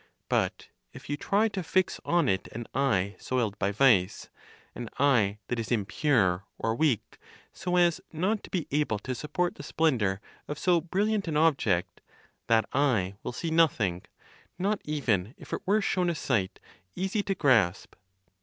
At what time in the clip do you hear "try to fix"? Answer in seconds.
1.15-1.99